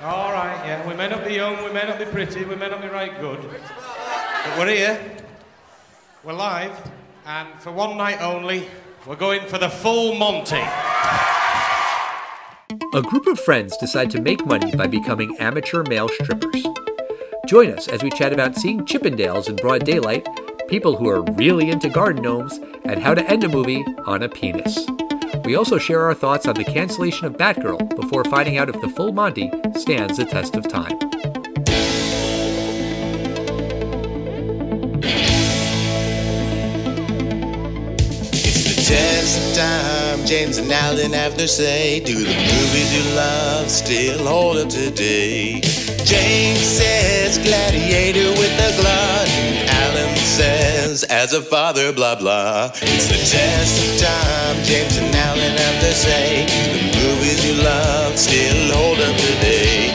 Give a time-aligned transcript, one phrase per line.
[0.00, 0.88] All right, yeah.
[0.88, 3.20] We may not be young, we may not be pretty, we may not be right
[3.20, 3.40] good.
[3.42, 5.16] But we're here.
[6.22, 6.70] We're live.
[7.26, 8.68] And for one night only,
[9.06, 10.62] we're going for the full Monty.
[12.94, 16.64] A group of friends decide to make money by becoming amateur male strippers.
[17.48, 20.28] Join us as we chat about seeing Chippendales in broad daylight,
[20.68, 24.28] people who are really into garden gnomes, and how to end a movie on a
[24.28, 24.86] penis.
[25.48, 28.88] We also share our thoughts on the cancellation of Batgirl before finding out if the
[28.90, 30.92] full Monty stands the test of time.
[38.30, 40.26] It's the test of time.
[40.26, 42.00] James and Alan have their say.
[42.00, 45.62] Do the movies you love still hold up today?
[46.04, 49.28] James says gladiator with a glut.
[49.70, 52.70] Alan says as a father, blah blah.
[52.74, 54.56] It's the test of time.
[54.62, 56.46] James and Alan have their say.
[56.46, 59.90] The movies you love still hold up today?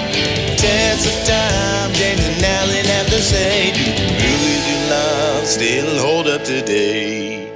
[0.57, 1.93] Test of time.
[1.93, 3.71] James and Alan have their say.
[3.71, 7.49] The movies you love still hold up today?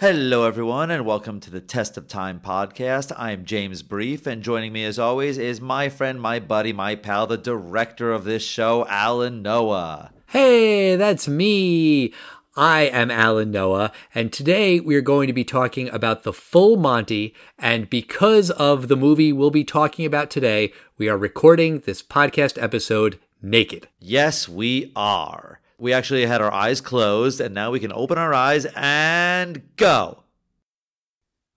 [0.00, 3.12] Hello, everyone, and welcome to the Test of Time podcast.
[3.16, 7.28] I'm James Brief, and joining me as always is my friend, my buddy, my pal,
[7.28, 10.10] the director of this show, Alan Noah.
[10.34, 12.12] Hey, that's me.
[12.56, 16.76] I am Alan Noah, and today we are going to be talking about the full
[16.76, 17.36] Monty.
[17.56, 22.60] And because of the movie we'll be talking about today, we are recording this podcast
[22.60, 23.86] episode naked.
[24.00, 25.60] Yes, we are.
[25.78, 30.24] We actually had our eyes closed, and now we can open our eyes and go.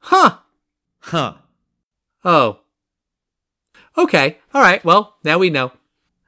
[0.02, 0.38] Huh.
[1.00, 1.34] Huh.
[2.24, 2.60] Oh.
[3.98, 4.38] Okay.
[4.54, 4.86] All right.
[4.86, 5.72] Well, now we know.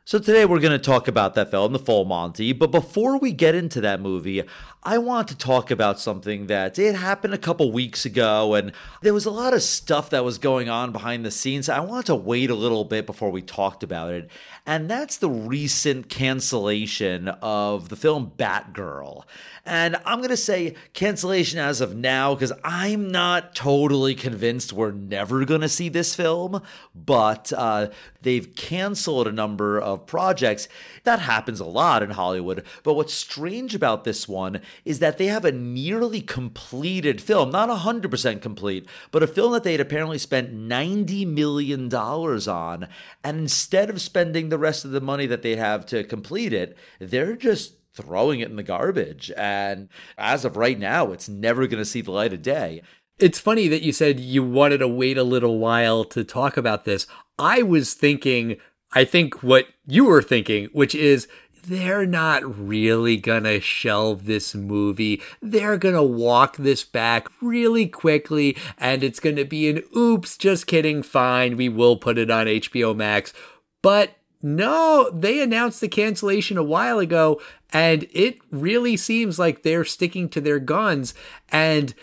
[0.10, 2.52] So today we're going to talk about that film, The Full Monty.
[2.52, 4.42] But before we get into that movie,
[4.82, 9.14] I want to talk about something that it happened a couple weeks ago, and there
[9.14, 11.68] was a lot of stuff that was going on behind the scenes.
[11.68, 14.30] I wanted to wait a little bit before we talked about it,
[14.66, 19.26] and that's the recent cancellation of the film Batgirl.
[19.66, 24.92] And I'm going to say cancellation as of now because I'm not totally convinced we're
[24.92, 26.64] never going to see this film,
[26.96, 27.90] but uh,
[28.22, 30.70] they've canceled a number of projects.
[31.04, 32.64] That happens a lot in Hollywood.
[32.84, 37.70] But what's strange about this one is that they have a nearly completed film, not
[37.70, 42.88] 100% complete, but a film that they'd apparently spent $90 million on.
[43.24, 46.78] And instead of spending the rest of the money that they have to complete it,
[47.00, 49.32] they're just throwing it in the garbage.
[49.38, 52.82] And as of right now, it's never going to see the light of day.
[53.18, 56.86] It's funny that you said you wanted to wait a little while to talk about
[56.86, 57.06] this.
[57.38, 58.58] I was thinking,
[58.94, 61.28] I think what you were thinking, which is
[61.64, 65.22] they're not really gonna shelve this movie.
[65.42, 71.04] They're gonna walk this back really quickly, and it's gonna be an oops, just kidding,
[71.04, 73.34] fine, we will put it on HBO Max.
[73.82, 74.12] But
[74.42, 80.30] no, they announced the cancellation a while ago, and it really seems like they're sticking
[80.30, 81.14] to their guns.
[81.50, 81.94] And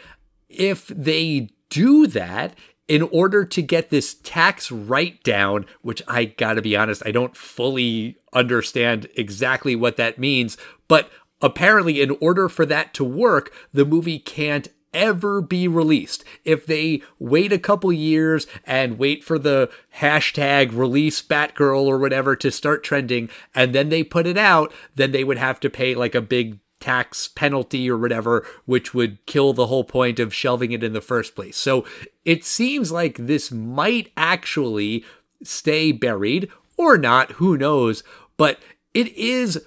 [0.49, 2.55] if they do that,
[2.89, 7.37] in order to get this tax write down, which I gotta be honest, I don't
[7.37, 10.57] fully understand exactly what that means,
[10.89, 11.11] but
[11.43, 16.25] apparently, in order for that to work, the movie can't ever be released.
[16.45, 22.35] If they wait a couple years and wait for the hashtag release Batgirl or whatever
[22.37, 25.95] to start trending, and then they put it out, then they would have to pay
[25.95, 30.73] like a big tax penalty or whatever, which would kill the whole point of shelving
[30.73, 31.57] it in the first place.
[31.57, 31.85] So
[32.25, 35.05] it seems like this might actually
[35.43, 38.03] stay buried or not, who knows,
[38.37, 38.59] but
[38.95, 39.65] it is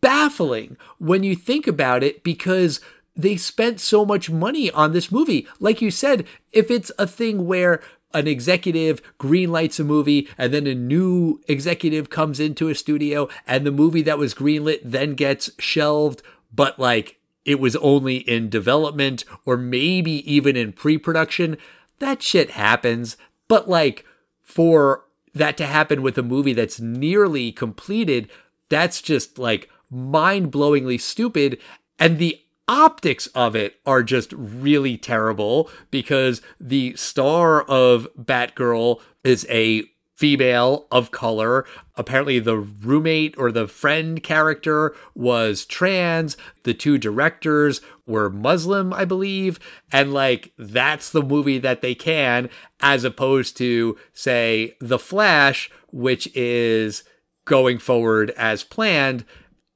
[0.00, 2.80] baffling when you think about it because
[3.16, 5.46] they spent so much money on this movie.
[5.58, 7.80] Like you said, if it's a thing where
[8.14, 13.66] an executive greenlights a movie and then a new executive comes into a studio and
[13.66, 16.22] the movie that was greenlit then gets shelved,
[16.52, 21.56] but like it was only in development or maybe even in pre production,
[21.98, 23.16] that shit happens.
[23.48, 24.04] But like
[24.42, 25.04] for
[25.34, 28.30] that to happen with a movie that's nearly completed,
[28.68, 31.58] that's just like mind blowingly stupid.
[31.98, 39.46] And the optics of it are just really terrible because the star of Batgirl is
[39.48, 39.84] a
[40.18, 41.64] female of color.
[41.94, 46.36] Apparently, the roommate or the friend character was trans.
[46.64, 49.60] The two directors were Muslim, I believe.
[49.92, 52.50] And like, that's the movie that they can,
[52.80, 57.04] as opposed to, say, The Flash, which is
[57.44, 59.24] going forward as planned.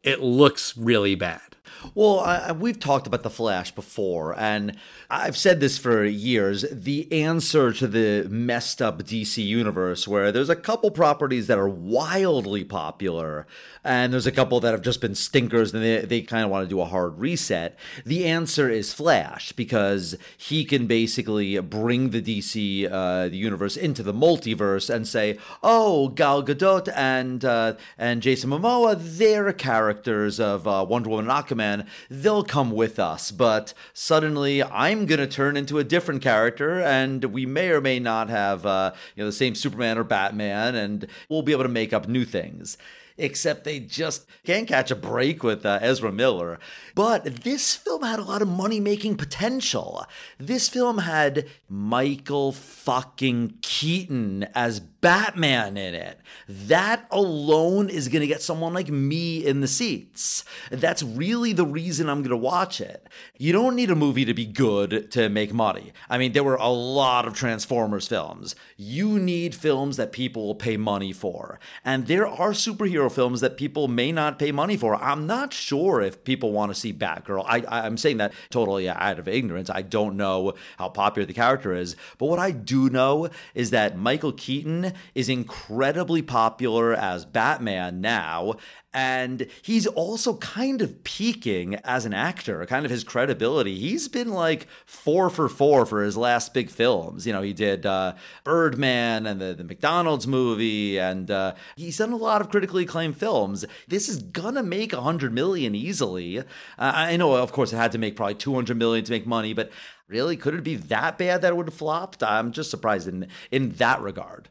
[0.03, 1.53] It looks really bad.
[1.94, 4.77] Well, I, we've talked about the Flash before, and
[5.14, 6.64] I've said this for years.
[6.73, 11.69] The answer to the messed up DC universe, where there's a couple properties that are
[11.69, 13.47] wildly popular,
[13.85, 16.64] and there's a couple that have just been stinkers, and they, they kind of want
[16.64, 17.79] to do a hard reset.
[18.06, 24.03] The answer is Flash, because he can basically bring the DC uh, the universe into
[24.03, 30.67] the multiverse and say, "Oh, Gal Gadot and uh, and Jason Momoa, they're characters of
[30.67, 31.87] uh, Wonder Woman and Aquaman.
[32.08, 37.46] They'll come with us." But suddenly, I'm gonna turn into a different character, and we
[37.46, 41.43] may or may not have uh, you know the same Superman or Batman, and we'll
[41.43, 42.76] be able to make up new things
[43.19, 46.58] except they just can't catch a break with uh, Ezra Miller.
[46.94, 50.05] But this film had a lot of money making potential.
[50.39, 56.21] This film had Michael fucking Keaton as Batman in it.
[56.49, 60.44] That alone is going to get someone like me in the seats.
[60.71, 63.09] That's really the reason I'm going to watch it.
[63.37, 65.93] You don't need a movie to be good to make money.
[66.09, 68.55] I mean, there were a lot of Transformers films.
[68.77, 71.59] You need films that people will pay money for.
[71.85, 74.94] And there are superhero films that people may not pay money for.
[74.97, 77.44] I'm not sure if people want to see Batgirl.
[77.46, 79.70] I, I'm saying that totally out of ignorance.
[79.70, 81.96] I don't know how popular the character is.
[82.19, 88.56] But what I do know is that Michael Keaton is incredibly popular as Batman now.
[88.94, 93.79] And he's also kind of peaking as an actor, kind of his credibility.
[93.79, 97.27] He's been like four for four for his last big films.
[97.27, 102.12] You know, he did uh, Birdman and the, the McDonald's movie, and uh, he's done
[102.12, 103.65] a lot of critically acclaimed films.
[103.89, 106.41] This is gonna make a hundred million easily.
[106.41, 106.44] Uh,
[106.79, 109.55] I know, of course, it had to make probably two hundred million to make money,
[109.55, 109.71] but
[110.06, 112.23] really, could it be that bad that it would have flopped?
[112.23, 114.50] I'm just surprised in in that regard.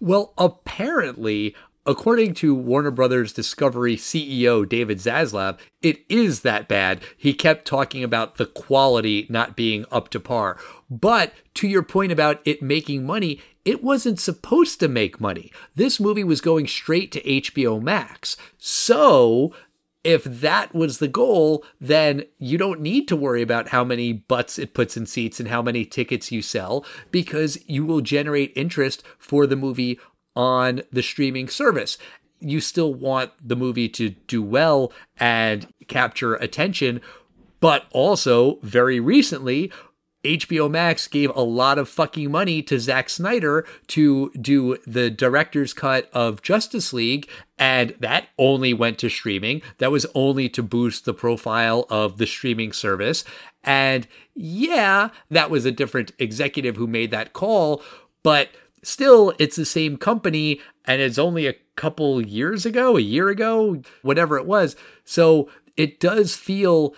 [0.00, 1.54] Well, apparently,
[1.86, 7.00] according to Warner Brothers Discovery CEO David Zaslav, it is that bad.
[7.16, 10.58] He kept talking about the quality not being up to par.
[10.90, 15.52] But to your point about it making money, it wasn't supposed to make money.
[15.74, 18.36] This movie was going straight to HBO Max.
[18.58, 19.52] So
[20.06, 24.56] if that was the goal, then you don't need to worry about how many butts
[24.56, 29.02] it puts in seats and how many tickets you sell because you will generate interest
[29.18, 29.98] for the movie
[30.36, 31.98] on the streaming service.
[32.38, 37.00] You still want the movie to do well and capture attention,
[37.60, 39.72] but also very recently,
[40.26, 45.72] HBO Max gave a lot of fucking money to Zack Snyder to do the director's
[45.72, 49.62] cut of Justice League, and that only went to streaming.
[49.78, 53.24] That was only to boost the profile of the streaming service.
[53.62, 57.82] And yeah, that was a different executive who made that call,
[58.22, 58.50] but
[58.86, 63.82] still, it's the same company, and it's only a couple years ago, a year ago,
[64.02, 64.76] whatever it was.
[65.04, 66.94] So it does feel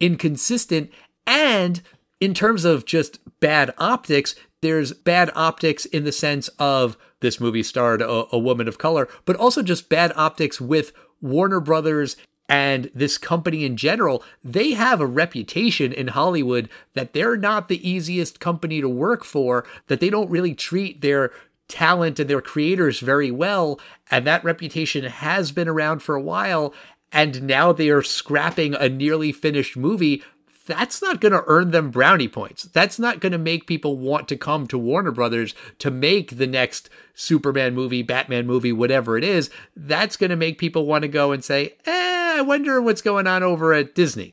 [0.00, 0.90] inconsistent.
[1.26, 1.82] And
[2.20, 7.62] in terms of just bad optics, there's bad optics in the sense of this movie
[7.62, 12.16] starred a, a, woman of color, but also just bad optics with Warner Brothers
[12.48, 14.22] and this company in general.
[14.42, 19.66] They have a reputation in Hollywood that they're not the easiest company to work for,
[19.88, 21.30] that they don't really treat their
[21.68, 23.78] talent and their creators very well.
[24.10, 26.72] And that reputation has been around for a while.
[27.12, 30.22] And now they are scrapping a nearly finished movie
[30.68, 32.64] that's not going to earn them brownie points.
[32.64, 36.46] That's not going to make people want to come to Warner Brothers to make the
[36.46, 39.48] next Superman movie, Batman movie, whatever it is.
[39.74, 43.26] That's going to make people want to go and say, eh, I wonder what's going
[43.26, 44.32] on over at Disney.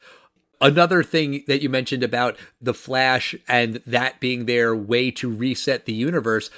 [0.62, 5.86] Another thing that you mentioned about The Flash and that being their way to reset
[5.86, 6.50] the universe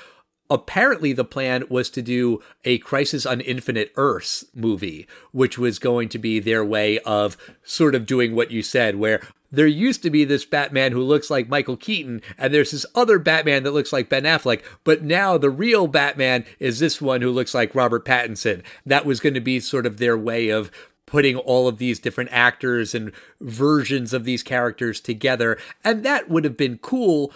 [0.50, 6.10] apparently the plan was to do a Crisis on Infinite Earths movie, which was going
[6.10, 10.10] to be their way of sort of doing what you said, where there used to
[10.10, 13.94] be this Batman who looks like Michael Keaton, and there's this other Batman that looks
[13.94, 18.06] like Ben Affleck, but now the real Batman is this one who looks like Robert
[18.06, 18.64] Pattinson.
[18.86, 20.70] That was going to be sort of their way of
[21.08, 23.12] putting all of these different actors and
[23.42, 27.34] versions of these characters together, and that would have been cool,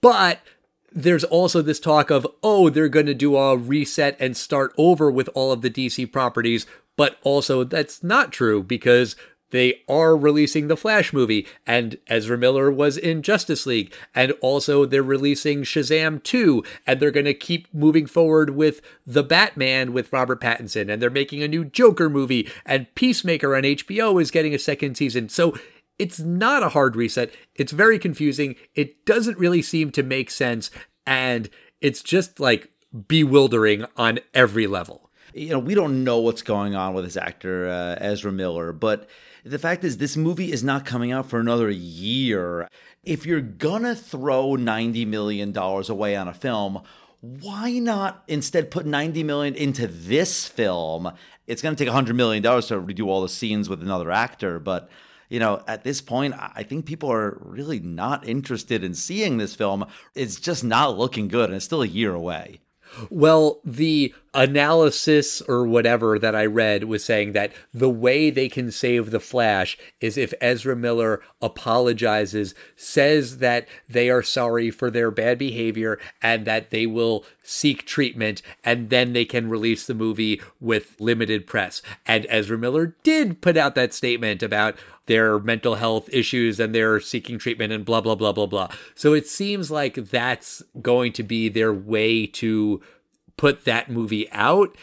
[0.00, 0.40] but
[0.92, 5.10] there's also this talk of, oh, they're going to do a reset and start over
[5.10, 6.64] with all of the DC properties.
[6.96, 9.14] But also, that's not true because
[9.50, 14.84] they are releasing the Flash movie, and Ezra Miller was in Justice League, and also
[14.84, 20.12] they're releasing Shazam 2, and they're going to keep moving forward with The Batman with
[20.12, 24.54] Robert Pattinson, and they're making a new Joker movie, and Peacemaker on HBO is getting
[24.54, 25.28] a second season.
[25.28, 25.56] So
[25.98, 27.32] it's not a hard reset.
[27.54, 28.56] It's very confusing.
[28.74, 30.70] It doesn't really seem to make sense.
[31.06, 31.48] And
[31.80, 32.70] it's just like
[33.08, 35.10] bewildering on every level.
[35.34, 39.08] You know, we don't know what's going on with this actor, uh, Ezra Miller, but
[39.46, 42.68] the fact is, this movie is not coming out for another year.
[43.04, 46.82] If you're gonna throw $90 million away on a film,
[47.20, 51.12] why not instead put 90 million into this film?
[51.46, 54.58] It's going to take 100 million dollars to redo all the scenes with another actor,
[54.58, 54.90] but
[55.28, 59.56] you know, at this point, I think people are really not interested in seeing this
[59.56, 59.84] film.
[60.14, 62.60] It's just not looking good, and it's still a year away.
[63.10, 68.70] Well, the analysis or whatever that I read was saying that the way they can
[68.70, 75.10] save the Flash is if Ezra Miller apologizes, says that they are sorry for their
[75.10, 80.42] bad behavior and that they will seek treatment, and then they can release the movie
[80.60, 81.80] with limited press.
[82.04, 84.76] And Ezra Miller did put out that statement about
[85.06, 88.68] their mental health issues and they're seeking treatment and blah, blah, blah, blah, blah.
[88.94, 92.80] So it seems like that's going to be their way to
[93.36, 94.76] put that movie out.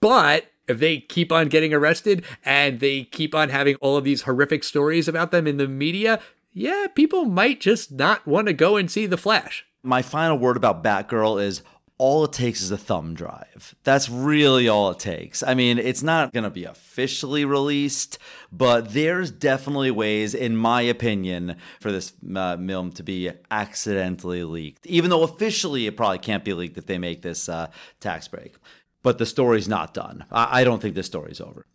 [0.00, 4.22] But if they keep on getting arrested and they keep on having all of these
[4.22, 6.20] horrific stories about them in the media,
[6.52, 9.66] yeah, people might just not want to go and see The Flash.
[9.82, 11.62] My final word about Batgirl is
[12.00, 13.74] all it takes is a thumb drive.
[13.84, 15.42] That's really all it takes.
[15.42, 18.18] I mean, it's not going to be officially released,
[18.50, 24.86] but there's definitely ways, in my opinion, for this uh, film to be accidentally leaked.
[24.86, 27.66] Even though officially it probably can't be leaked if they make this uh,
[28.00, 28.54] tax break.
[29.02, 30.24] But the story's not done.
[30.30, 31.66] I, I don't think the story's over.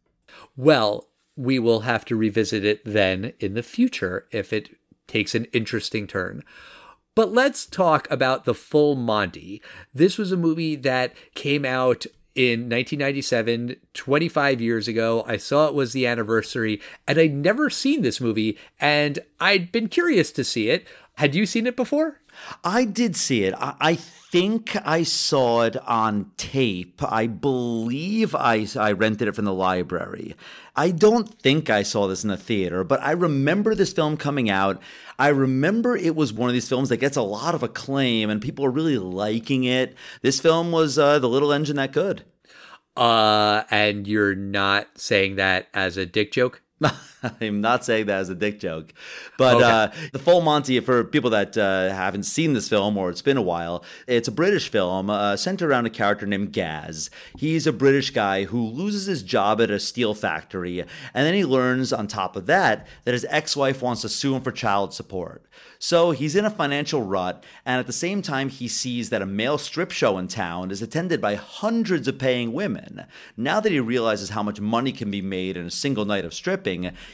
[0.57, 4.71] Well, we will have to revisit it then in the future if it
[5.05, 6.43] takes an interesting turn.
[7.15, 9.61] But let's talk about The Full Monty.
[9.93, 12.05] This was a movie that came out
[12.35, 15.23] in 1997, 25 years ago.
[15.25, 19.87] I saw it was the anniversary, and I'd never seen this movie, and I'd been
[19.87, 20.85] curious to see it.
[21.15, 22.19] Had you seen it before?
[22.63, 23.53] I did see it.
[23.57, 27.01] I, I think I saw it on tape.
[27.01, 30.35] I believe I, I rented it from the library.
[30.75, 34.49] I don't think I saw this in the theater, but I remember this film coming
[34.49, 34.81] out.
[35.17, 38.41] I remember it was one of these films that gets a lot of acclaim and
[38.41, 39.95] people are really liking it.
[40.21, 42.25] This film was uh, The Little Engine That Could.
[42.97, 46.61] Uh, and you're not saying that as a dick joke?
[47.41, 48.93] I'm not saying that as a dick joke,
[49.37, 49.63] but okay.
[49.63, 53.37] uh, the Full Monty, for people that uh, haven't seen this film or it's been
[53.37, 57.09] a while, it's a British film uh, centered around a character named Gaz.
[57.37, 61.45] He's a British guy who loses his job at a steel factory, and then he
[61.45, 65.45] learns on top of that that his ex-wife wants to sue him for child support.
[65.79, 69.25] So he's in a financial rut, and at the same time, he sees that a
[69.25, 73.05] male strip show in town is attended by hundreds of paying women.
[73.37, 76.33] Now that he realizes how much money can be made in a single night of
[76.33, 76.64] stripping,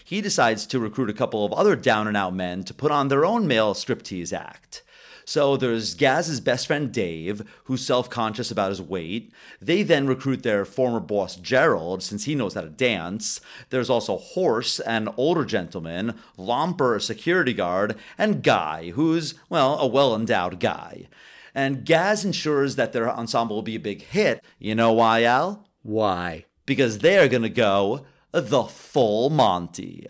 [0.03, 3.07] he decides to recruit a couple of other down and out men to put on
[3.07, 4.83] their own male striptease act.
[5.25, 9.31] So there's Gaz's best friend Dave, who's self conscious about his weight.
[9.61, 13.39] They then recruit their former boss Gerald, since he knows how to dance.
[13.69, 19.87] There's also Horse, an older gentleman, Lomper, a security guard, and Guy, who's, well, a
[19.87, 21.07] well endowed guy.
[21.53, 24.43] And Gaz ensures that their ensemble will be a big hit.
[24.57, 25.67] You know why, Al?
[25.83, 26.45] Why?
[26.65, 30.07] Because they're going to go the full Monty,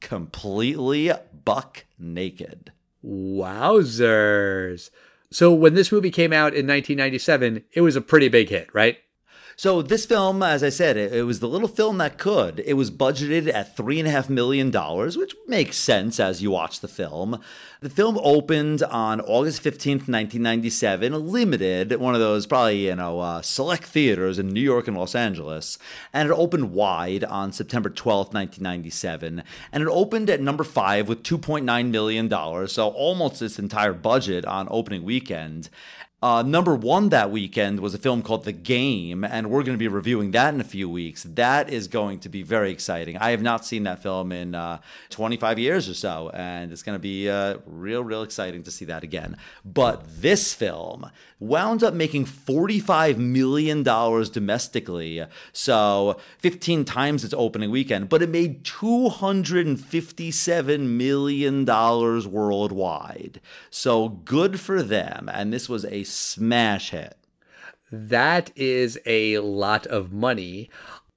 [0.00, 1.10] completely
[1.44, 2.72] buck naked.
[3.04, 4.90] Wowzers.
[5.30, 8.98] So when this movie came out in 1997, it was a pretty big hit, right?
[9.56, 12.60] So this film, as I said, it, it, was the little film that could.
[12.66, 16.50] It was budgeted at three and a half million dollars, which makes sense as you
[16.50, 17.40] watch the film.
[17.80, 23.42] The film opened on August 15th, 1997, limited, one of those probably, you know, uh,
[23.42, 25.78] select theaters in New York and Los Angeles.
[26.12, 29.42] And it opened wide on September 12th, 1997.
[29.70, 34.66] And it opened at number five with $2.9 million, so almost its entire budget on
[34.70, 35.68] opening weekend.
[36.24, 39.78] Uh, number one that weekend was a film called The Game, and we're going to
[39.78, 41.24] be reviewing that in a few weeks.
[41.24, 43.18] That is going to be very exciting.
[43.18, 44.78] I have not seen that film in uh,
[45.10, 48.86] 25 years or so, and it's going to be uh, real, real exciting to see
[48.86, 49.36] that again.
[49.66, 58.08] But this film wound up making $45 million domestically, so 15 times its opening weekend,
[58.08, 63.40] but it made $257 million worldwide.
[63.68, 67.16] So good for them, and this was a smash hit.
[67.90, 70.70] That is a lot of money.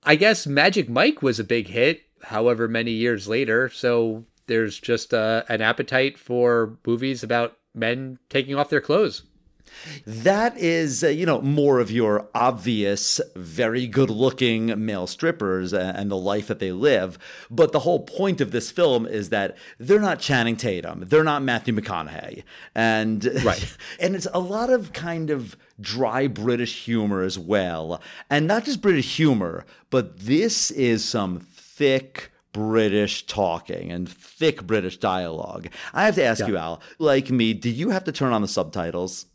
[0.04, 3.70] I guess Magic Mike was a big hit, however many years later.
[3.70, 9.24] So there's just uh, an appetite for movies about men taking off their clothes.
[10.06, 16.12] That is, uh, you know, more of your obvious, very good looking male strippers and
[16.12, 17.18] the life that they live.
[17.50, 21.44] But the whole point of this film is that they're not Channing Tatum, they're not
[21.44, 22.44] Matthew McConaughey.
[22.76, 23.78] And, right.
[24.00, 28.02] and it's a lot of kind of dry British humor as well.
[28.30, 34.98] And not just British humor, but this is some thick, British talking and thick British
[34.98, 35.68] dialogue.
[35.94, 36.48] I have to ask yeah.
[36.48, 39.28] you, Al, like me, did you have to turn on the subtitles?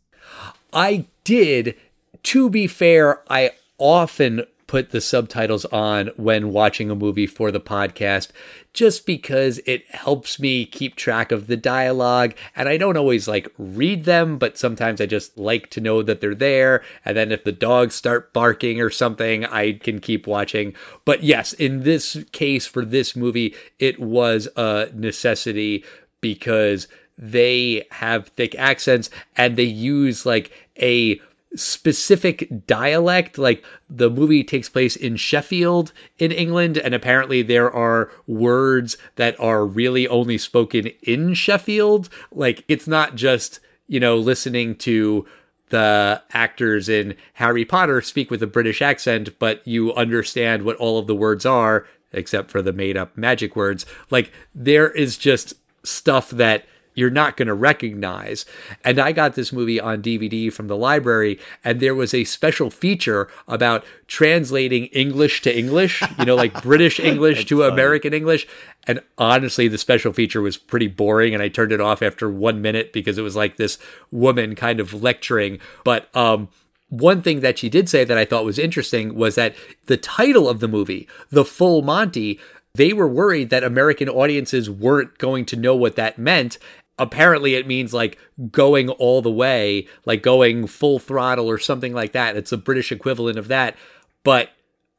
[0.72, 1.76] I did.
[2.24, 7.60] To be fair, I often put the subtitles on when watching a movie for the
[7.60, 8.28] podcast
[8.72, 13.52] just because it helps me keep track of the dialogue and I don't always like
[13.58, 17.44] read them but sometimes I just like to know that they're there and then if
[17.44, 20.74] the dogs start barking or something I can keep watching
[21.04, 25.84] but yes in this case for this movie it was a necessity
[26.22, 26.88] because
[27.22, 30.50] they have thick accents and they use like
[30.80, 31.20] a
[31.54, 33.38] specific dialect.
[33.38, 39.38] Like the movie takes place in Sheffield in England, and apparently there are words that
[39.38, 42.08] are really only spoken in Sheffield.
[42.32, 45.24] Like it's not just, you know, listening to
[45.68, 50.98] the actors in Harry Potter speak with a British accent, but you understand what all
[50.98, 53.86] of the words are, except for the made up magic words.
[54.10, 56.64] Like there is just stuff that
[56.94, 58.44] you're not going to recognize.
[58.84, 62.70] And I got this movie on DVD from the library, and there was a special
[62.70, 67.72] feature about translating English to English, you know, like British English to funny.
[67.72, 68.46] American English.
[68.86, 72.60] And honestly, the special feature was pretty boring, and I turned it off after one
[72.60, 73.78] minute because it was like this
[74.10, 75.58] woman kind of lecturing.
[75.84, 76.48] But, um,
[76.92, 79.54] one thing that she did say that I thought was interesting was that
[79.86, 82.38] the title of the movie, The Full Monty,
[82.74, 86.58] they were worried that American audiences weren't going to know what that meant
[86.98, 88.18] apparently it means like
[88.50, 92.36] going all the way, like going full throttle or something like that.
[92.36, 93.76] It's a British equivalent of that.
[94.24, 94.50] But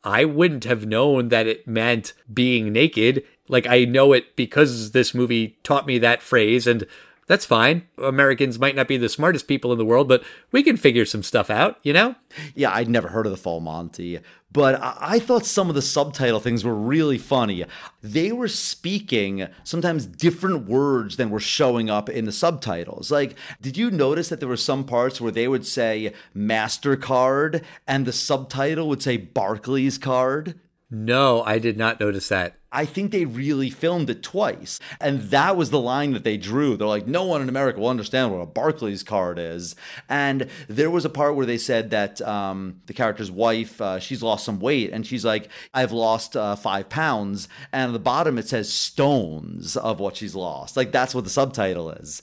[0.03, 3.23] I wouldn't have known that it meant being naked.
[3.47, 6.85] Like I know it because this movie taught me that phrase and
[7.27, 7.87] that's fine.
[7.97, 11.23] Americans might not be the smartest people in the world, but we can figure some
[11.23, 12.15] stuff out, you know?
[12.53, 14.19] Yeah, I'd never heard of the Full Monty,
[14.53, 17.65] but I thought some of the subtitle things were really funny.
[18.01, 23.09] They were speaking sometimes different words than were showing up in the subtitles.
[23.09, 28.05] Like, did you notice that there were some parts where they would say MasterCard and
[28.05, 30.59] the subtitle would say Barclays card?
[30.93, 32.55] No, I did not notice that.
[32.71, 34.79] I think they really filmed it twice.
[35.01, 36.77] And that was the line that they drew.
[36.77, 39.75] They're like, no one in America will understand what a Barclays card is.
[40.07, 44.21] And there was a part where they said that um, the character's wife, uh, she's
[44.21, 44.91] lost some weight.
[44.91, 47.47] And she's like, I've lost uh, five pounds.
[47.71, 50.77] And at the bottom, it says stones of what she's lost.
[50.77, 52.21] Like, that's what the subtitle is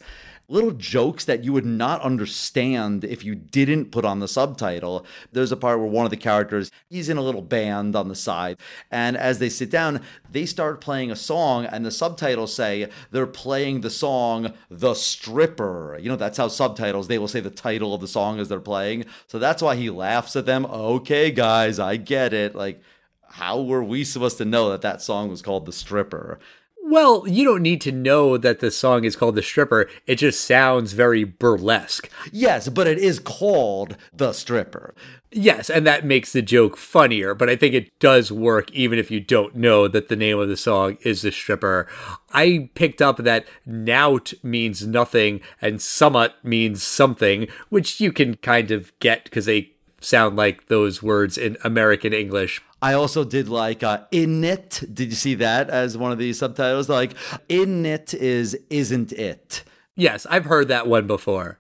[0.51, 5.07] little jokes that you would not understand if you didn't put on the subtitle.
[5.33, 8.17] There's a part where one of the characters, he's in a little band on the
[8.17, 8.59] side,
[8.91, 13.27] and as they sit down, they start playing a song, and the subtitles say they're
[13.27, 15.99] playing the song The Stripper.
[16.01, 18.61] You know, that's how subtitles, they will say the title of the song as they're
[18.61, 19.05] playing.
[19.29, 20.67] So that's why he laughs at them.
[20.67, 22.55] Okay, guys, I get it.
[22.55, 22.83] Like,
[23.29, 26.41] how were we supposed to know that that song was called The Stripper?
[26.83, 29.89] Well, you don't need to know that the song is called The Stripper.
[30.07, 32.11] It just sounds very burlesque.
[32.33, 34.95] Yes, but it is called The Stripper.
[35.31, 39.11] Yes, and that makes the joke funnier, but I think it does work even if
[39.11, 41.87] you don't know that the name of the song is The Stripper.
[42.33, 48.73] I picked up that nout means nothing and summut means something, which you can kind
[48.73, 52.61] of get because they sound like those words in American English.
[52.83, 54.83] I also did like uh, in it.
[54.93, 56.89] Did you see that as one of the subtitles?
[56.89, 57.13] Like
[57.49, 59.65] in it is isn't it?
[59.97, 61.59] Yes, I've heard that one before.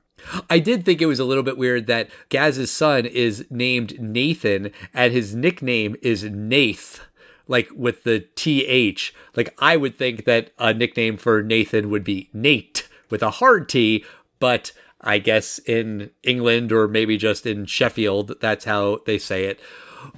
[0.48, 4.70] I did think it was a little bit weird that Gaz's son is named Nathan
[4.94, 7.06] and his nickname is Nath,
[7.48, 9.14] like with the TH.
[9.36, 13.68] Like I would think that a nickname for Nathan would be Nate with a hard
[13.68, 14.04] T,
[14.38, 19.60] but I guess in England or maybe just in Sheffield, that's how they say it.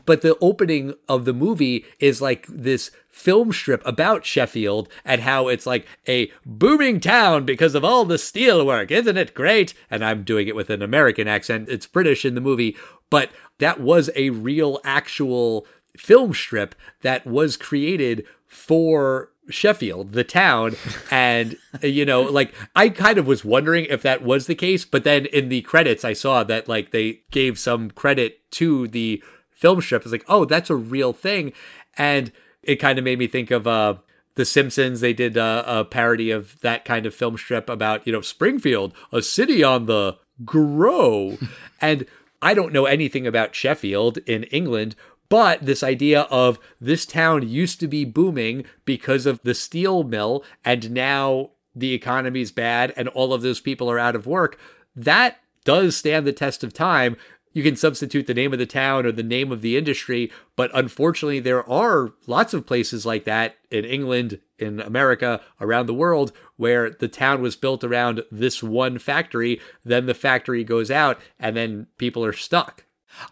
[0.05, 5.49] But the opening of the movie is like this film strip about Sheffield and how
[5.49, 8.91] it's like a booming town because of all the steelwork.
[8.91, 9.75] Isn't it great?
[9.91, 11.69] And I'm doing it with an American accent.
[11.69, 12.77] It's British in the movie,
[13.11, 15.67] but that was a real, actual
[15.97, 20.77] film strip that was created for Sheffield, the town.
[21.11, 25.05] And, you know, like I kind of was wondering if that was the case, but
[25.05, 29.23] then in the credits, I saw that like they gave some credit to the
[29.63, 30.03] film strip.
[30.03, 31.53] It's like, oh, that's a real thing.
[31.97, 33.95] And it kind of made me think of, uh,
[34.35, 38.13] the Simpsons, they did a, a parody of that kind of film strip about, you
[38.13, 41.39] know, Springfield, a city on the grow.
[41.81, 42.07] and
[42.41, 44.97] I don't know anything about Sheffield in England,
[45.29, 50.45] but this idea of this town used to be booming because of the steel mill,
[50.65, 54.59] and now the economy's bad and all of those people are out of work,
[54.95, 57.17] that does stand the test of time.
[57.53, 60.71] You can substitute the name of the town or the name of the industry, but
[60.75, 66.33] unfortunately, there are lots of places like that in England, in America, around the world,
[66.57, 69.61] where the town was built around this one factory.
[69.85, 72.85] Then the factory goes out, and then people are stuck.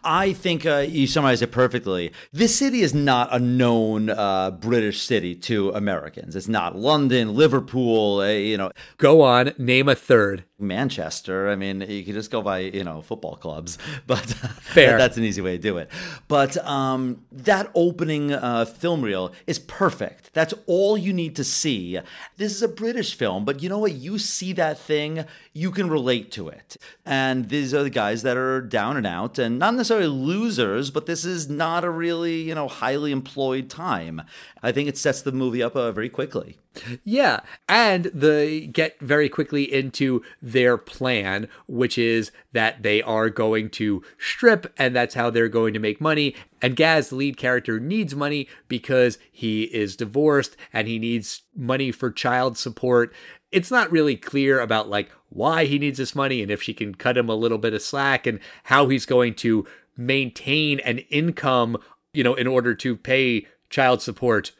[0.03, 2.11] I think uh, you summarized it perfectly.
[2.31, 6.35] This city is not a known uh, British city to Americans.
[6.35, 8.71] It's not London, Liverpool, uh, you know.
[8.97, 10.43] Go on, name a third.
[10.61, 11.49] Manchester.
[11.49, 14.97] I mean, you could just go by, you know, football clubs, but Fair.
[14.97, 15.89] that's an easy way to do it.
[16.27, 20.33] But um, that opening uh, film reel is perfect.
[20.33, 21.99] That's all you need to see.
[22.37, 23.93] This is a British film, but you know what?
[23.93, 26.77] You see that thing, you can relate to it.
[27.05, 31.05] And these are the guys that are down and out and not necessarily losers, but
[31.05, 34.21] this is not a really, you know, highly employed time.
[34.63, 36.57] I think it sets the movie up uh, very quickly.
[37.03, 43.69] Yeah, and they get very quickly into their plan, which is that they are going
[43.71, 46.33] to strip, and that's how they're going to make money.
[46.61, 51.91] And Gaz, the lead character, needs money because he is divorced and he needs money
[51.91, 53.13] for child support.
[53.51, 56.95] It's not really clear about like why he needs this money and if she can
[56.95, 61.77] cut him a little bit of slack and how he's going to maintain an income,
[62.13, 64.51] you know, in order to pay child support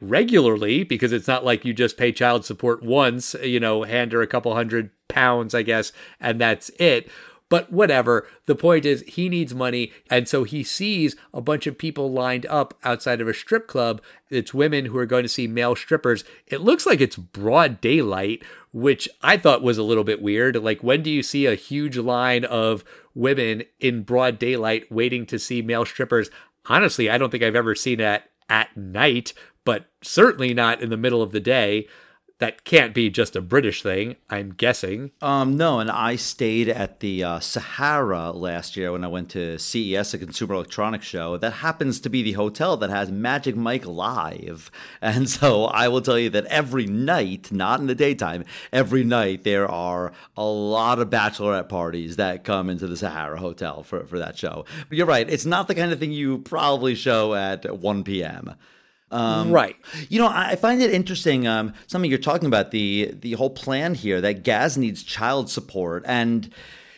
[0.00, 4.22] regularly because it's not like you just pay child support once, you know, hand her
[4.22, 7.10] a couple hundred pounds, I guess, and that's it.
[7.50, 8.26] But whatever.
[8.46, 9.92] The point is, he needs money.
[10.10, 14.02] And so he sees a bunch of people lined up outside of a strip club.
[14.28, 16.24] It's women who are going to see male strippers.
[16.46, 20.56] It looks like it's broad daylight, which I thought was a little bit weird.
[20.56, 22.84] Like, when do you see a huge line of
[23.14, 26.28] women in broad daylight waiting to see male strippers?
[26.66, 29.32] Honestly, I don't think I've ever seen that at night,
[29.68, 31.86] but certainly not in the middle of the day.
[32.38, 35.10] That can't be just a British thing, I'm guessing.
[35.20, 39.58] Um, no, and I stayed at the uh, Sahara last year when I went to
[39.58, 41.36] CES, a Consumer Electronics Show.
[41.36, 44.70] That happens to be the hotel that has Magic Mike Live.
[45.02, 49.44] And so I will tell you that every night, not in the daytime, every night
[49.44, 54.18] there are a lot of bachelorette parties that come into the Sahara Hotel for, for
[54.18, 54.64] that show.
[54.88, 58.54] But you're right, it's not the kind of thing you probably show at 1 p.m.
[59.10, 59.76] Um, right.
[60.08, 61.46] You know, I find it interesting.
[61.46, 66.04] Um, something you're talking about the the whole plan here that Gaz needs child support,
[66.06, 66.52] and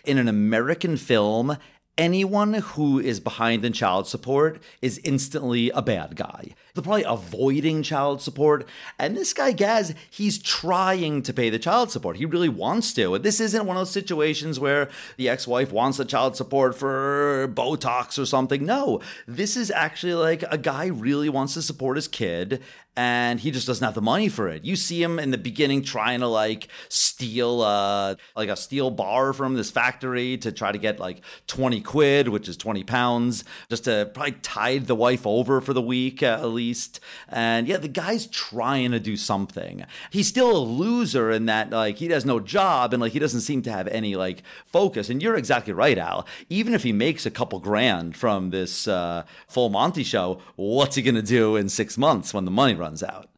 [0.05, 1.57] in an American film,
[1.96, 6.55] anyone who is behind in child support is instantly a bad guy.
[6.74, 8.66] They're probably avoiding child support.
[8.98, 12.16] And this guy, Gaz, he's trying to pay the child support.
[12.16, 13.14] He really wants to.
[13.14, 16.76] And this isn't one of those situations where the ex wife wants the child support
[16.76, 18.64] for Botox or something.
[18.64, 22.61] No, this is actually like a guy really wants to support his kid
[22.96, 24.64] and he just doesn't have the money for it.
[24.64, 29.33] You see him in the beginning trying to like steal a, like a steel bar
[29.33, 33.85] from this factory to try to get like 20 quid, which is 20 pounds, just
[33.85, 37.01] to probably tide the wife over for the week uh, least.
[37.29, 39.85] And yeah, the guy's trying to do something.
[40.11, 43.40] He's still a loser in that like he has no job and like he doesn't
[43.40, 45.09] seem to have any like focus.
[45.11, 46.27] And you're exactly right, Al.
[46.49, 51.03] Even if he makes a couple grand from this uh, full Monty show, what's he
[51.03, 53.29] gonna do in six months when the money runs out.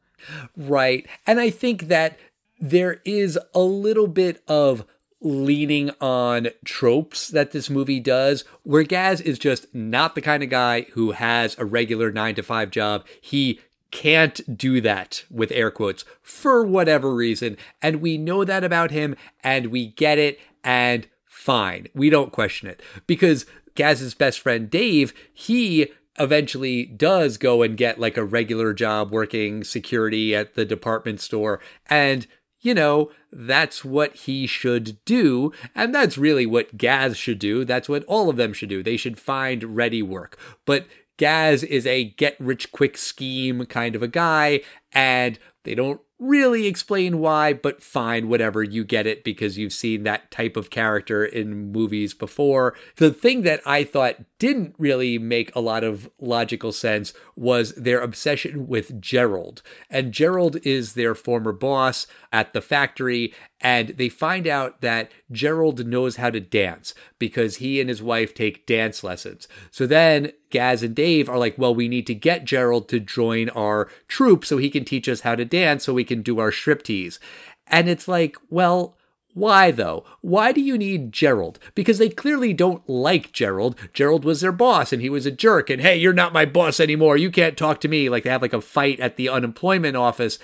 [0.57, 1.07] Right.
[1.27, 2.19] And I think that
[2.61, 4.85] there is a little bit of
[5.23, 10.51] leaning on tropes that this movie does, where Gaz is just not the kind of
[10.51, 13.07] guy who has a regular nine to five job.
[13.21, 17.57] He can't do that with air quotes for whatever reason.
[17.81, 21.87] And we know that about him and we get it and fine.
[21.95, 28.01] We don't question it because Gaz's best friend Dave, he eventually does go and get
[28.01, 31.61] like a regular job working security at the department store.
[31.89, 32.27] And,
[32.63, 35.53] you know, that's what he should do.
[35.75, 37.65] And that's really what Gaz should do.
[37.65, 38.83] That's what all of them should do.
[38.83, 40.39] They should find ready work.
[40.65, 44.61] But Gaz is a get rich quick scheme kind of a guy,
[44.93, 50.05] and they don't really explain why, but fine, whatever, you get it because you've seen
[50.05, 52.75] that type of character in movies before.
[52.97, 58.01] The thing that I thought didn't really make a lot of logical sense was their
[58.01, 59.63] obsession with Gerald.
[59.91, 65.87] And Gerald is their former boss at the factory, and they find out that Gerald
[65.87, 69.47] knows how to dance because he and his wife take dance lessons.
[69.71, 73.49] So then Gaz and Dave are like, well, we need to get Gerald to join
[73.51, 76.51] our troupe so he can teach us how to dance so we can do our
[76.51, 77.21] striptease.
[77.69, 78.97] And it's like, well,
[79.35, 80.05] Why though?
[80.21, 81.59] Why do you need Gerald?
[81.75, 83.77] Because they clearly don't like Gerald.
[83.95, 86.81] Gerald was their boss and he was a jerk and hey, you're not my boss
[86.81, 87.17] anymore.
[87.17, 88.09] You can't talk to me.
[88.09, 90.39] Like they have like a fight at the unemployment office.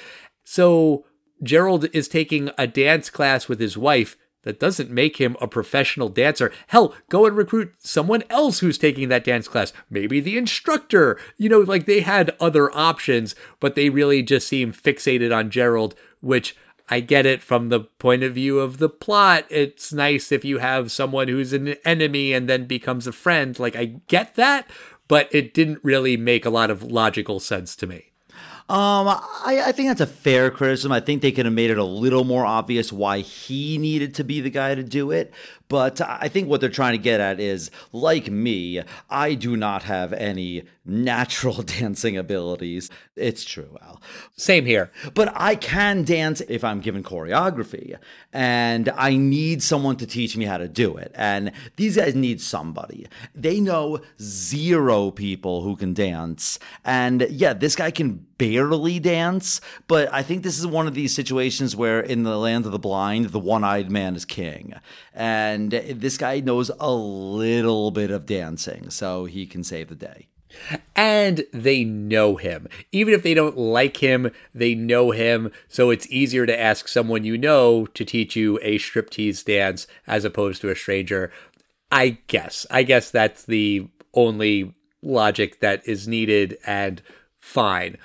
[0.44, 1.04] So
[1.42, 4.16] Gerald is taking a dance class with his wife.
[4.42, 6.52] That doesn't make him a professional dancer.
[6.68, 9.72] Hell, go and recruit someone else who's taking that dance class.
[9.90, 11.18] Maybe the instructor.
[11.36, 15.96] You know, like they had other options, but they really just seem fixated on Gerald,
[16.20, 16.56] which
[16.88, 19.44] I get it from the point of view of the plot.
[19.50, 23.58] It's nice if you have someone who's an enemy and then becomes a friend.
[23.58, 24.70] Like, I get that,
[25.08, 28.12] but it didn't really make a lot of logical sense to me.
[28.70, 30.92] Um, I, I think that's a fair criticism.
[30.92, 34.24] I think they could have made it a little more obvious why he needed to
[34.24, 35.32] be the guy to do it.
[35.68, 39.82] But I think what they're trying to get at is, like me, I do not
[39.82, 42.90] have any natural dancing abilities.
[43.16, 44.00] It's true, Al.
[44.36, 44.90] Same here.
[45.14, 47.96] But I can dance if I'm given choreography,
[48.32, 51.12] and I need someone to teach me how to do it.
[51.14, 53.06] And these guys need somebody.
[53.34, 56.58] They know zero people who can dance.
[56.84, 61.12] And yeah, this guy can barely dance, but I think this is one of these
[61.12, 64.74] situations where in the land of the blind, the one eyed man is king.
[65.12, 70.28] And this guy knows a little bit of dancing, so he can save the day.
[70.96, 72.68] And they know him.
[72.90, 75.52] Even if they don't like him, they know him.
[75.68, 80.24] So it's easier to ask someone you know to teach you a striptease dance as
[80.24, 81.30] opposed to a stranger.
[81.92, 82.66] I guess.
[82.70, 86.58] I guess that's the only logic that is needed.
[86.66, 87.02] And
[87.48, 87.96] fine.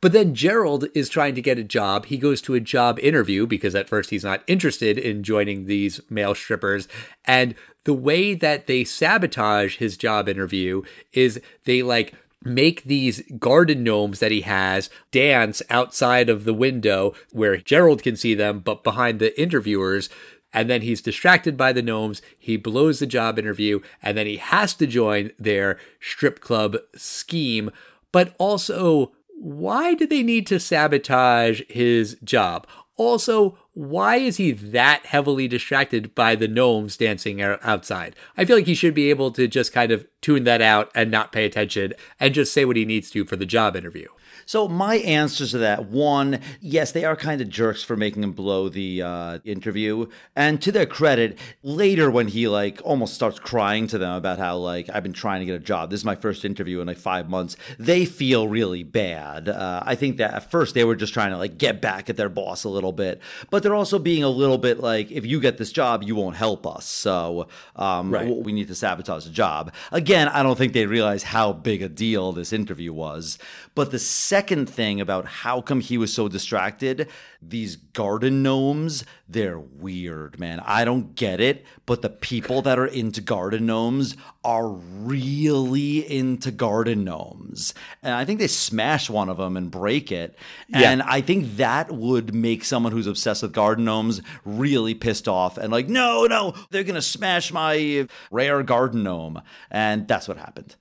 [0.00, 2.06] But then Gerald is trying to get a job.
[2.06, 6.00] He goes to a job interview because at first he's not interested in joining these
[6.08, 6.86] male strippers.
[7.24, 13.82] And the way that they sabotage his job interview is they like make these garden
[13.82, 18.84] gnomes that he has dance outside of the window where Gerald can see them, but
[18.84, 20.08] behind the interviewers.
[20.52, 22.22] And then he's distracted by the gnomes.
[22.38, 27.70] He blows the job interview, and then he has to join their strip club scheme
[28.12, 32.64] but also why do they need to sabotage his job?
[32.96, 38.14] Also, why is he that heavily distracted by the gnomes dancing outside?
[38.36, 41.10] I feel like he should be able to just kind of tune that out and
[41.10, 44.06] not pay attention and just say what he needs to for the job interview.
[44.52, 48.32] So my answers to that: one, yes, they are kind of jerks for making him
[48.32, 53.86] blow the uh, interview, and to their credit, later when he like almost starts crying
[53.86, 56.16] to them about how like I've been trying to get a job, this is my
[56.16, 59.48] first interview in like five months, they feel really bad.
[59.48, 62.18] Uh, I think that at first they were just trying to like get back at
[62.18, 65.40] their boss a little bit, but they're also being a little bit like, if you
[65.40, 68.28] get this job, you won't help us, so um, right.
[68.28, 69.72] we need to sabotage the job.
[69.92, 73.38] Again, I don't think they realize how big a deal this interview was,
[73.74, 77.08] but the second thing about how come he was so distracted,
[77.40, 80.60] these garden gnomes, they're weird, man.
[80.60, 86.50] I don't get it, but the people that are into garden gnomes are really into
[86.50, 87.72] garden gnomes.
[88.02, 90.36] And I think they smash one of them and break it.
[90.72, 91.06] And yeah.
[91.08, 95.72] I think that would make someone who's obsessed with garden gnomes really pissed off and
[95.72, 99.40] like, no, no, they're going to smash my rare garden gnome.
[99.70, 100.76] And that's what happened.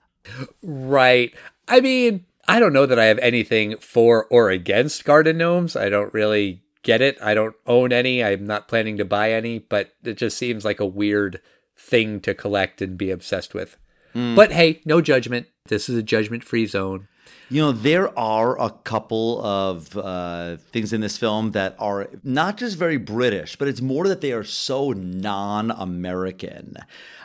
[0.61, 1.33] Right.
[1.67, 5.75] I mean, I don't know that I have anything for or against garden gnomes.
[5.75, 7.17] I don't really get it.
[7.21, 8.23] I don't own any.
[8.23, 11.41] I'm not planning to buy any, but it just seems like a weird
[11.75, 13.77] thing to collect and be obsessed with.
[14.15, 14.35] Mm.
[14.35, 15.47] But hey, no judgment.
[15.67, 17.07] This is a judgment free zone.
[17.51, 22.55] You know, there are a couple of uh, things in this film that are not
[22.55, 26.77] just very British, but it's more that they are so non American.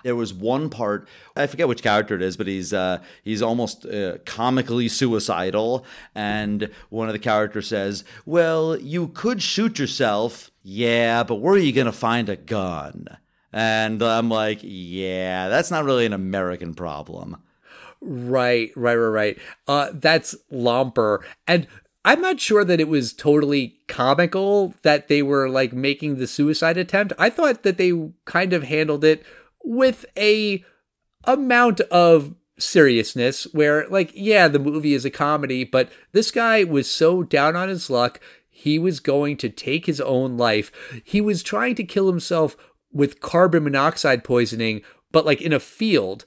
[0.02, 3.86] There was one part, I forget which character it is, but he's, uh, he's almost
[3.86, 5.84] uh, comically suicidal.
[6.12, 10.50] And one of the characters says, Well, you could shoot yourself.
[10.64, 13.06] Yeah, but where are you going to find a gun?
[13.52, 17.36] And I'm like, yeah, that's not really an American problem.
[18.06, 19.38] Right, right, right, right.
[19.66, 21.24] Uh, that's Lomper.
[21.48, 21.66] And
[22.04, 26.76] I'm not sure that it was totally comical that they were like making the suicide
[26.76, 27.12] attempt.
[27.18, 27.92] I thought that they
[28.24, 29.26] kind of handled it
[29.64, 30.64] with a
[31.24, 36.88] amount of seriousness where like yeah, the movie is a comedy, but this guy was
[36.88, 40.70] so down on his luck, he was going to take his own life.
[41.02, 42.56] He was trying to kill himself
[42.92, 46.24] with carbon monoxide poisoning, but like in a field.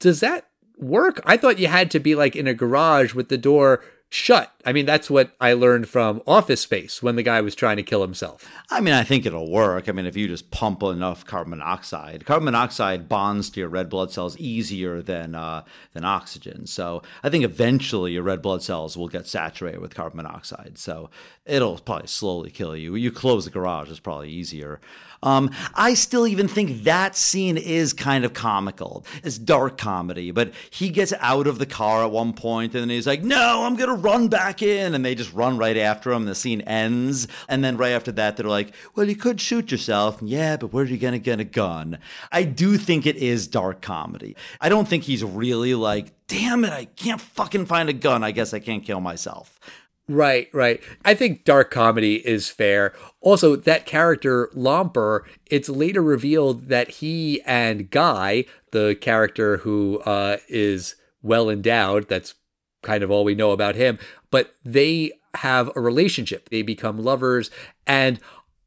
[0.00, 0.48] Does that
[0.82, 1.22] work?
[1.24, 4.52] I thought you had to be like in a garage with the door shut.
[4.66, 7.82] I mean, that's what I learned from Office Space when the guy was trying to
[7.82, 8.46] kill himself.
[8.70, 9.88] I mean, I think it'll work.
[9.88, 13.88] I mean, if you just pump enough carbon monoxide, carbon monoxide bonds to your red
[13.88, 15.64] blood cells easier than uh,
[15.94, 16.66] than oxygen.
[16.66, 20.76] So I think eventually your red blood cells will get saturated with carbon monoxide.
[20.76, 21.08] So
[21.46, 22.94] it'll probably slowly kill you.
[22.94, 24.78] You close the garage, it's probably easier.
[25.22, 29.04] Um, I still even think that scene is kind of comical.
[29.22, 32.90] It's dark comedy, but he gets out of the car at one point and then
[32.90, 34.94] he's like, No, I'm going to run back in.
[34.94, 36.24] And they just run right after him.
[36.24, 37.28] The scene ends.
[37.48, 40.18] And then right after that, they're like, Well, you could shoot yourself.
[40.22, 41.98] Yeah, but where are you going to get a gun?
[42.30, 44.36] I do think it is dark comedy.
[44.60, 48.24] I don't think he's really like, Damn it, I can't fucking find a gun.
[48.24, 49.60] I guess I can't kill myself.
[50.08, 50.82] Right, right.
[51.04, 52.92] I think dark comedy is fair.
[53.20, 60.38] Also, that character, Lomper, it's later revealed that he and Guy, the character who uh,
[60.48, 62.34] is well endowed, that's
[62.82, 63.98] kind of all we know about him,
[64.30, 66.48] but they have a relationship.
[66.48, 67.50] They become lovers.
[67.86, 68.18] And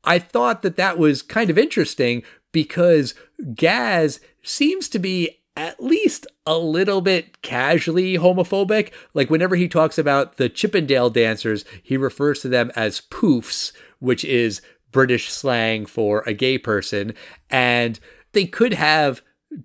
[0.04, 3.14] I thought that that was kind of interesting because
[3.54, 8.92] Gaz seems to be at least a little bit casually homophobic.
[9.14, 14.26] Like whenever he talks about the Chippendale dancers, he refers to them as poofs, which
[14.26, 17.14] is British slang for a gay person.
[17.50, 18.00] And
[18.34, 19.22] they could have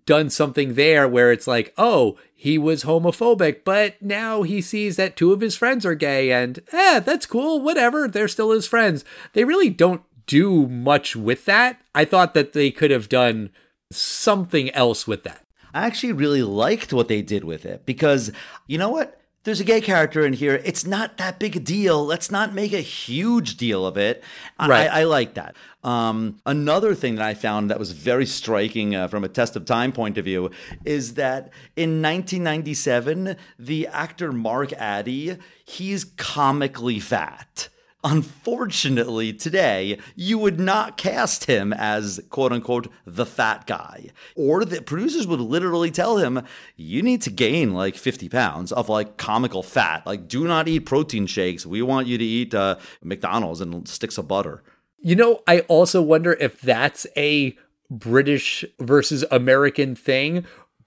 [0.07, 5.17] done something there where it's like, oh, he was homophobic, but now he sees that
[5.17, 9.05] two of his friends are gay and, eh, that's cool, whatever, they're still his friends.
[9.33, 11.81] They really don't do much with that.
[11.95, 13.51] I thought that they could have done
[13.91, 15.45] something else with that.
[15.75, 18.33] I actually really liked what they did with it because
[18.67, 19.17] you know what?
[19.45, 20.61] There's a gay character in here.
[20.67, 22.05] It's not that big a deal.
[22.05, 24.23] Let's not make a huge deal of it.
[24.61, 24.87] Right.
[24.91, 25.57] I, I like that.
[25.83, 29.65] Um, another thing that I found that was very striking uh, from a test of
[29.65, 30.51] time point of view
[30.85, 37.71] is that in 1997, the actor Mark Addy, he's comically fat.
[38.03, 44.07] Unfortunately, today, you would not cast him as quote unquote the fat guy.
[44.35, 46.43] Or the producers would literally tell him,
[46.77, 50.07] you need to gain like 50 pounds of like comical fat.
[50.07, 51.67] Like, do not eat protein shakes.
[51.67, 54.63] We want you to eat uh, McDonald's and sticks of butter.
[54.99, 57.57] You know, I also wonder if that's a
[57.91, 60.47] British versus American thing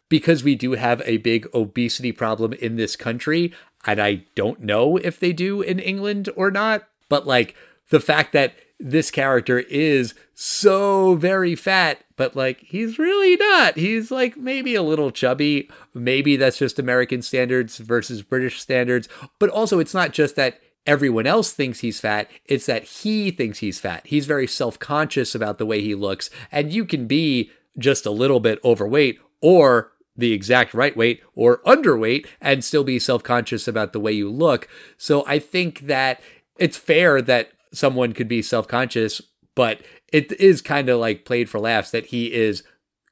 [0.10, 3.54] because we do have a big obesity problem in this country.
[3.86, 7.56] And I don't know if they do in England or not but like
[7.89, 13.78] the fact that this character is so very fat, but like he's really not.
[13.78, 15.70] He's like maybe a little chubby.
[15.94, 19.08] Maybe that's just American standards versus British standards.
[19.39, 23.60] But also, it's not just that everyone else thinks he's fat, it's that he thinks
[23.60, 24.06] he's fat.
[24.06, 26.30] He's very self conscious about the way he looks.
[26.52, 31.58] And you can be just a little bit overweight or the exact right weight or
[31.63, 34.68] underweight and still be self conscious about the way you look.
[34.98, 36.22] So I think that
[36.58, 39.22] it's fair that someone could be self-conscious,
[39.56, 42.63] but it is kind of like played for laughs that he is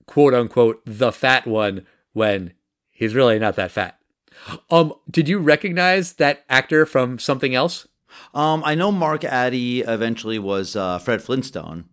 [0.05, 2.53] quote unquote the fat one when
[2.89, 3.97] he's really not that fat.
[4.69, 7.87] Um, did you recognize that actor from something else?
[8.33, 11.85] Um, I know Mark Addy eventually was uh, Fred Flintstone.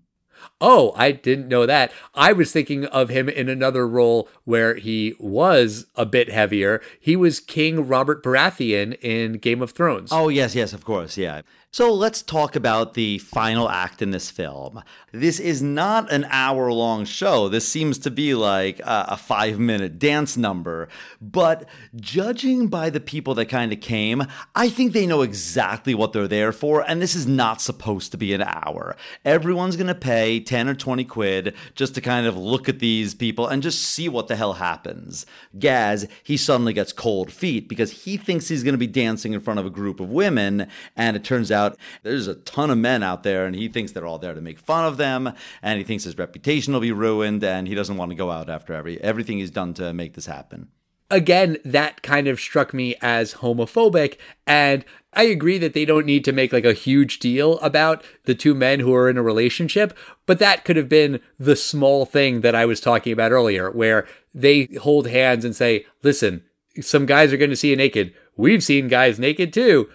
[0.60, 1.92] Oh, I didn't know that.
[2.14, 6.80] I was thinking of him in another role where he was a bit heavier.
[6.98, 10.10] He was King Robert Baratheon in Game of Thrones.
[10.12, 11.42] Oh, yes, yes, of course, yeah.
[11.70, 14.82] So let's talk about the final act in this film.
[15.12, 17.50] This is not an hour long show.
[17.50, 20.88] This seems to be like a, five minute dance number.
[21.20, 26.14] But judging by the people that kind of came, I think they know exactly what
[26.14, 26.88] they're there for.
[26.88, 28.96] And this is not supposed to be an hour.
[29.24, 33.14] Everyone's going to pay 10 or 20 quid just to kind of look at these
[33.14, 35.26] people and just see what the hell happens.
[35.58, 39.40] Gaz, he suddenly gets cold feet because he thinks he's going to be dancing in
[39.40, 40.66] front of a group of women.
[40.96, 44.06] And it turns out there's a ton of men out there and he thinks they're
[44.06, 47.44] all there to make fun of them and he thinks his reputation will be ruined
[47.44, 50.26] and he doesn't want to go out after every everything he's done to make this
[50.26, 50.68] happen.
[51.10, 54.84] Again, that kind of struck me as homophobic and
[55.18, 58.54] I agree that they don't need to make like a huge deal about the two
[58.54, 59.92] men who are in a relationship,
[60.26, 64.06] but that could have been the small thing that I was talking about earlier where
[64.32, 66.44] they hold hands and say, "Listen,
[66.80, 68.14] some guys are going to see you naked.
[68.36, 69.88] We've seen guys naked too."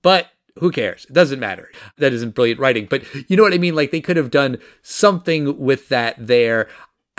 [0.00, 1.04] But who cares?
[1.04, 1.70] It doesn't matter.
[1.98, 3.76] That isn't brilliant writing, but you know what I mean?
[3.76, 6.68] Like they could have done something with that there.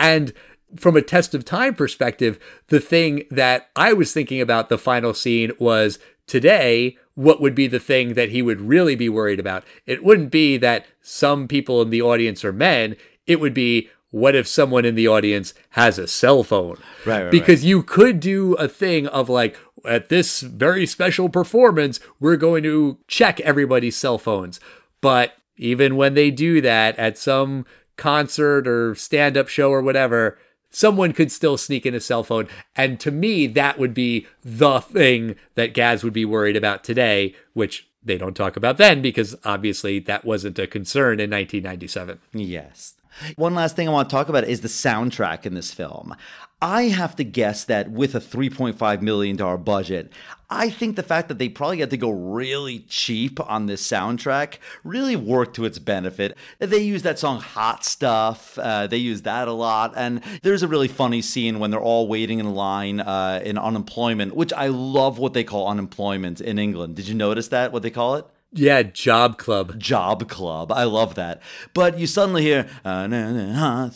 [0.00, 0.32] And
[0.74, 5.14] from a test of time perspective, the thing that I was thinking about the final
[5.14, 6.00] scene was
[6.32, 9.64] today, what would be the thing that he would really be worried about?
[9.84, 12.96] It wouldn't be that some people in the audience are men.
[13.26, 16.78] It would be, what if someone in the audience has a cell phone?
[17.04, 17.68] Right, right because right.
[17.68, 22.96] you could do a thing of like, at this very special performance, we're going to
[23.08, 24.58] check everybody's cell phones.
[25.02, 27.66] But even when they do that at some
[27.98, 30.38] concert or stand up show or whatever,
[30.72, 32.48] someone could still sneak in a cell phone.
[32.74, 37.34] And to me, that would be the thing that Gaz would be worried about today,
[37.52, 42.18] which they don't talk about then because obviously that wasn't a concern in 1997.
[42.32, 42.94] Yes.
[43.36, 46.16] One last thing I want to talk about is the soundtrack in this film.
[46.62, 50.12] I have to guess that with a $3.5 million budget,
[50.48, 54.58] I think the fact that they probably had to go really cheap on this soundtrack
[54.84, 56.36] really worked to its benefit.
[56.60, 59.94] They use that song Hot Stuff, uh, they use that a lot.
[59.96, 64.36] And there's a really funny scene when they're all waiting in line uh, in unemployment,
[64.36, 66.94] which I love what they call unemployment in England.
[66.94, 68.26] Did you notice that, what they call it?
[68.54, 69.78] Yeah, Job Club.
[69.78, 70.70] Job Club.
[70.72, 71.40] I love that.
[71.72, 73.90] But you suddenly hear, ah, and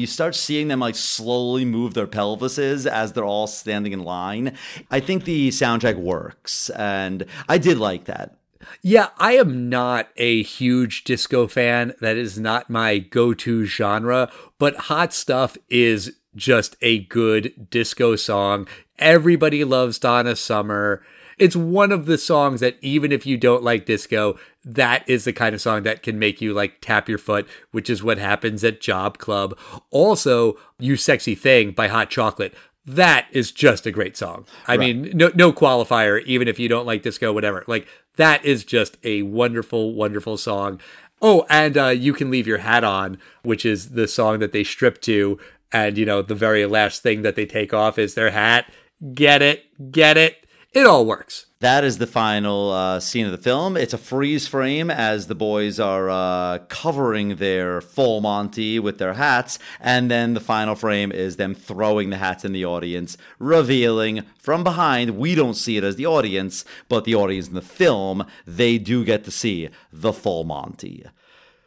[0.00, 4.56] you start seeing them like slowly move their pelvises as they're all standing in line.
[4.90, 8.36] I think the soundtrack works, and I did like that.
[8.80, 11.94] Yeah, I am not a huge disco fan.
[12.00, 18.16] That is not my go to genre, but Hot Stuff is just a good disco
[18.16, 18.66] song.
[18.98, 21.02] Everybody loves Donna Summer
[21.38, 25.32] it's one of the songs that even if you don't like disco, that is the
[25.32, 28.62] kind of song that can make you like tap your foot, which is what happens
[28.64, 29.58] at Job Club.
[29.90, 32.54] Also, You Sexy Thing by Hot Chocolate.
[32.84, 34.46] That is just a great song.
[34.66, 34.80] I right.
[34.80, 37.64] mean, no no qualifier, even if you don't like disco, whatever.
[37.66, 37.86] Like
[38.16, 40.80] that is just a wonderful, wonderful song.
[41.20, 44.64] Oh, and uh, you can leave your hat on, which is the song that they
[44.64, 45.38] strip to,
[45.72, 48.70] and you know the very last thing that they take off is their hat.
[49.14, 49.92] Get it?
[49.92, 50.46] Get it?
[50.74, 51.46] It all works.
[51.60, 53.76] That is the final uh, scene of the film.
[53.76, 59.14] It's a freeze frame as the boys are uh, covering their full Monty with their
[59.14, 64.24] hats, and then the final frame is them throwing the hats in the audience, revealing
[64.38, 65.18] from behind.
[65.18, 69.04] We don't see it as the audience, but the audience in the film, they do
[69.04, 71.04] get to see the full Monty.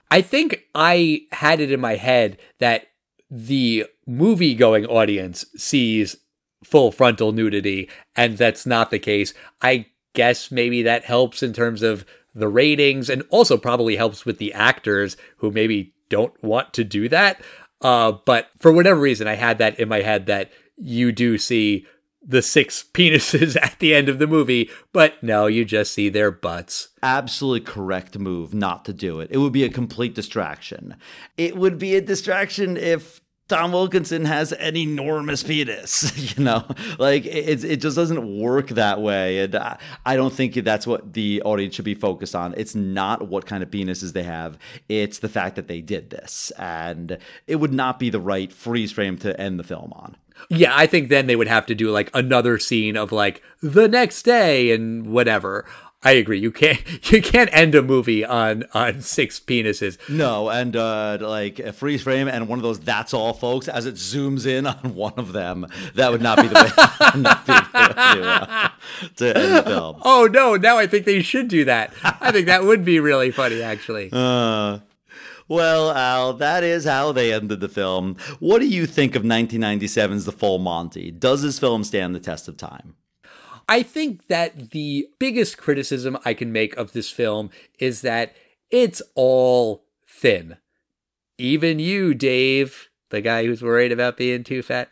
[0.10, 2.88] I think I had it in my head that
[3.30, 6.18] the movie going audience sees
[6.64, 9.34] full frontal nudity, and that's not the case.
[9.62, 14.38] I guess maybe that helps in terms of the ratings and also probably helps with
[14.38, 17.42] the actors who maybe don't want to do that.
[17.82, 21.86] Uh, but for whatever reason, I had that in my head that you do see
[22.24, 26.32] the six penises at the end of the movie, but no, you just see their
[26.32, 26.90] butts.
[27.02, 29.30] Absolutely correct move not to do it.
[29.32, 30.96] It would be a complete distraction.
[31.38, 33.22] It would be a distraction if
[33.52, 36.66] Tom Wilkinson has an enormous penis, you know,
[36.98, 39.40] like it, it just doesn't work that way.
[39.40, 39.54] And
[40.06, 42.54] I don't think that's what the audience should be focused on.
[42.56, 44.58] It's not what kind of penises they have.
[44.88, 48.94] It's the fact that they did this and it would not be the right freeze
[48.94, 50.16] frame to end the film on.
[50.48, 53.90] Yeah, I think then they would have to do like another scene of like the
[53.90, 55.66] next day and whatever.
[56.04, 56.40] I agree.
[56.40, 56.82] You can't
[57.12, 59.98] you can't end a movie on on six penises.
[60.10, 63.86] No, and uh, like a freeze frame and one of those "that's all, folks" as
[63.86, 65.68] it zooms in on one of them.
[65.96, 68.70] That would not be the way, not be the way to, uh,
[69.18, 70.02] to end the film.
[70.04, 70.56] Oh no!
[70.56, 71.94] Now I think they should do that.
[72.04, 74.10] I think that would be really funny, actually.
[74.12, 74.80] Uh,
[75.48, 78.16] well, Al, that is how they ended the film.
[78.40, 81.12] What do you think of 1997's The Full Monty?
[81.12, 82.96] Does this film stand the test of time?
[83.72, 88.36] I think that the biggest criticism I can make of this film is that
[88.70, 90.58] it's all thin.
[91.38, 94.92] Even you, Dave, the guy who's worried about being too fat.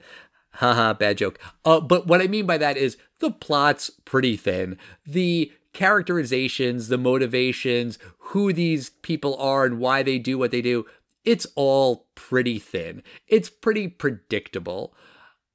[0.51, 1.37] Haha, bad joke.
[1.65, 4.77] Uh, but what I mean by that is the plot's pretty thin.
[5.05, 10.85] The characterizations, the motivations, who these people are and why they do what they do,
[11.25, 13.03] it's all pretty thin.
[13.27, 14.93] It's pretty predictable.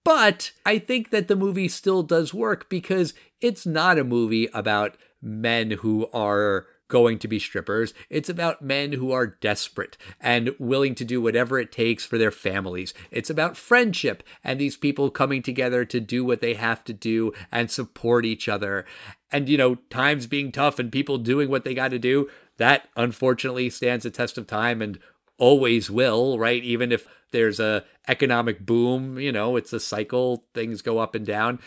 [0.05, 4.97] But I think that the movie still does work because it's not a movie about
[5.23, 7.95] men who are going to be strippers.
[8.11, 12.31] It's about men who are desperate and willing to do whatever it takes for their
[12.31, 12.93] families.
[13.11, 17.33] It's about friendship and these people coming together to do what they have to do
[17.51, 18.85] and support each other.
[19.33, 22.29] And, you know, times being tough and people doing what they got to do,
[22.59, 24.99] that unfortunately stands the test of time and
[25.39, 26.62] always will, right?
[26.62, 31.26] Even if there's a economic boom, you know, it's a cycle, things go up and
[31.26, 31.59] down.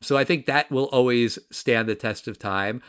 [0.00, 2.82] So I think that will always stand the test of time.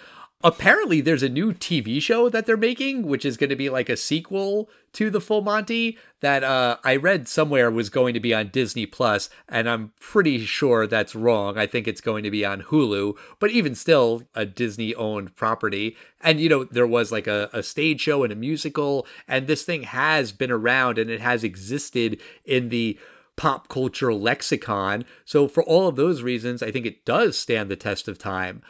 [0.43, 3.89] Apparently, there's a new TV show that they're making, which is going to be like
[3.89, 8.35] a sequel to the Full Monty that uh, I read somewhere was going to be
[8.35, 11.57] on Disney Plus, and I'm pretty sure that's wrong.
[11.57, 15.97] I think it's going to be on Hulu, but even still, a Disney-owned property.
[16.21, 19.63] And you know, there was like a, a stage show and a musical, and this
[19.63, 22.99] thing has been around and it has existed in the
[23.38, 25.03] pop culture lexicon.
[25.25, 28.61] So, for all of those reasons, I think it does stand the test of time.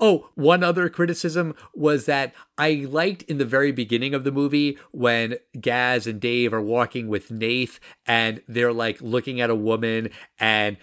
[0.00, 4.76] Oh, one other criticism was that I liked in the very beginning of the movie
[4.90, 10.10] when Gaz and Dave are walking with Nath and they're like looking at a woman
[10.38, 10.76] and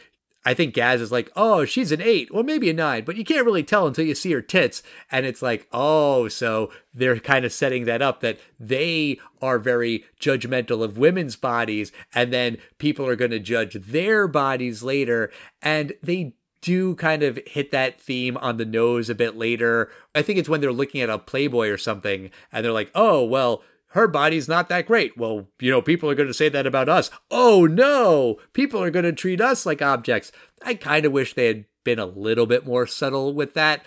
[0.44, 3.24] I think Gaz is like, oh, she's an eight, or maybe a nine, but you
[3.24, 4.82] can't really tell until you see her tits.
[5.12, 10.04] And it's like, oh, so they're kind of setting that up that they are very
[10.20, 15.32] judgmental of women's bodies, and then people are going to judge their bodies later.
[15.62, 19.92] And they do kind of hit that theme on the nose a bit later.
[20.14, 23.24] I think it's when they're looking at a Playboy or something and they're like, oh,
[23.24, 25.18] well, her body's not that great.
[25.18, 27.10] Well, you know, people are going to say that about us.
[27.30, 30.32] Oh no, people are going to treat us like objects.
[30.64, 33.84] I kind of wish they had been a little bit more subtle with that,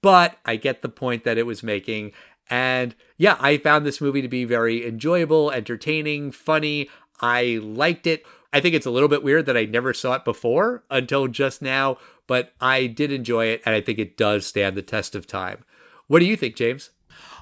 [0.00, 2.12] but I get the point that it was making.
[2.48, 6.88] And yeah, I found this movie to be very enjoyable, entertaining, funny.
[7.20, 8.24] I liked it.
[8.52, 11.62] I think it's a little bit weird that I never saw it before until just
[11.62, 11.96] now,
[12.26, 15.64] but I did enjoy it and I think it does stand the test of time.
[16.06, 16.90] What do you think, James?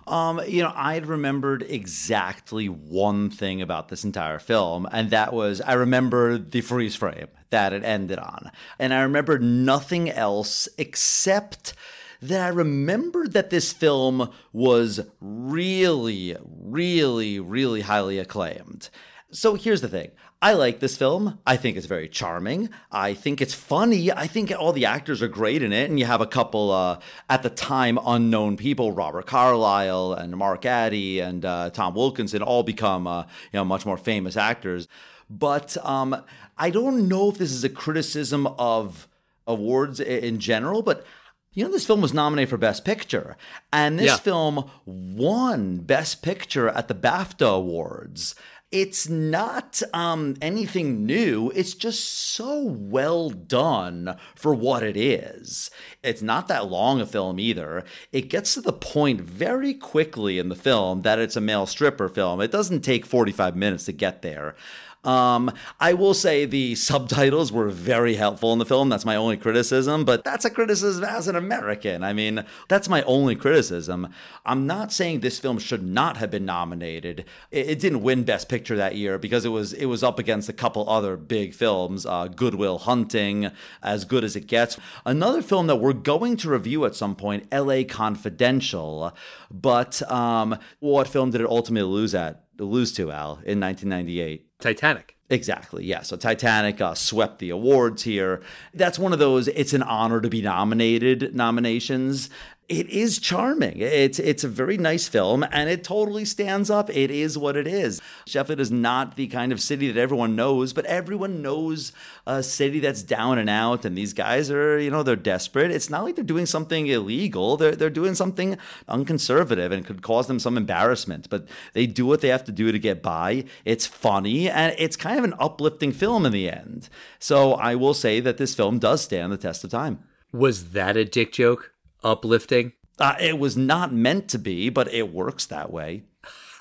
[0.06, 5.32] Um, you know, I had remembered exactly one thing about this entire film, and that
[5.32, 8.50] was I remember the freeze frame that it ended on.
[8.78, 11.74] And I remember nothing else except
[12.22, 18.90] that I remembered that this film was really, really, really highly acclaimed.
[19.32, 20.10] So here's the thing.
[20.42, 21.38] I like this film.
[21.46, 22.70] I think it's very charming.
[22.90, 24.10] I think it's funny.
[24.10, 25.90] I think all the actors are great in it.
[25.90, 30.64] And you have a couple, uh, at the time, unknown people Robert Carlyle and Mark
[30.64, 33.22] Addy and uh, Tom Wilkinson all become uh,
[33.52, 34.88] you know, much more famous actors.
[35.28, 36.24] But um,
[36.56, 39.08] I don't know if this is a criticism of
[39.46, 41.04] awards in general, but
[41.52, 43.36] you know, this film was nominated for Best Picture,
[43.72, 44.16] and this yeah.
[44.16, 48.36] film won Best Picture at the BAFTA Awards
[48.70, 51.50] it's not um, anything new.
[51.56, 55.70] It's just so well done for what it is.
[56.04, 57.84] It's not that long a film either.
[58.12, 62.08] It gets to the point very quickly in the film that it's a male stripper
[62.08, 62.40] film.
[62.40, 64.54] It doesn't take 45 minutes to get there.
[65.02, 68.90] Um, I will say the subtitles were very helpful in the film.
[68.90, 72.04] That's my only criticism, but that's a criticism as an American.
[72.04, 74.08] I mean, that's my only criticism.
[74.44, 77.24] I'm not saying this film should not have been nominated.
[77.50, 80.50] It, it didn't win Best Picture that year because it was it was up against
[80.50, 83.50] a couple other big films, uh, Good Will Hunting,
[83.82, 84.78] As Good as It Gets.
[85.06, 87.84] Another film that we're going to review at some point, L.A.
[87.84, 89.14] Confidential.
[89.50, 92.44] But um, what film did it ultimately lose at?
[92.64, 94.58] Lose to Al in 1998.
[94.60, 95.16] Titanic.
[95.30, 95.84] Exactly.
[95.84, 96.02] Yeah.
[96.02, 98.42] So Titanic uh, swept the awards here.
[98.74, 99.46] That's one of those.
[99.48, 102.30] It's an honor to be nominated nominations
[102.70, 103.80] it is charming.
[103.80, 106.88] It's it's a very nice film, and it totally stands up.
[106.88, 108.00] It is what it is.
[108.26, 111.90] Sheffield is not the kind of city that everyone knows, but everyone knows
[112.28, 113.84] a city that's down and out.
[113.84, 115.72] And these guys are, you know, they're desperate.
[115.72, 117.56] It's not like they're doing something illegal.
[117.56, 118.56] They're they're doing something
[118.86, 121.28] unconservative and could cause them some embarrassment.
[121.28, 123.46] But they do what they have to do to get by.
[123.64, 126.88] It's funny and it's kind of an uplifting film in the end.
[127.18, 130.04] So I will say that this film does stand the test of time.
[130.32, 131.72] Was that a dick joke?
[132.02, 132.72] Uplifting?
[132.98, 136.04] Uh, it was not meant to be, but it works that way.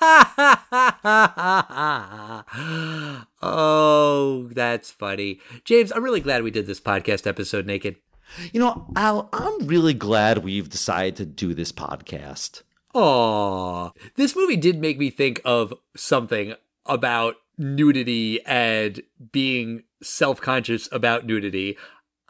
[3.42, 5.40] oh, that's funny.
[5.64, 7.96] James, I'm really glad we did this podcast episode naked.
[8.52, 12.62] You know, Al, I'm really glad we've decided to do this podcast.
[12.94, 13.90] Aw.
[14.16, 16.54] This movie did make me think of something
[16.86, 21.76] about nudity and being self conscious about nudity.